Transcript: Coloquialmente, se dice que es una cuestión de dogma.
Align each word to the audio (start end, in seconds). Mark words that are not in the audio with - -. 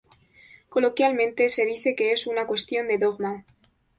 Coloquialmente, 0.69 1.51
se 1.51 1.63
dice 1.63 1.95
que 1.95 2.11
es 2.11 2.25
una 2.25 2.47
cuestión 2.47 2.87
de 2.87 2.97
dogma. 2.97 3.45